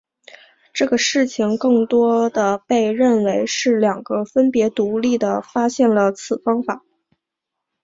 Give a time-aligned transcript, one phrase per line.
[0.73, 6.81] 这个事情更多地被认为是两人分别独立地发现了此方法。